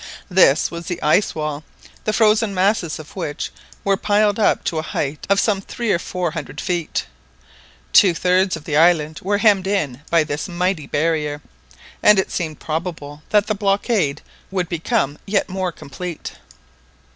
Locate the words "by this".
10.09-10.49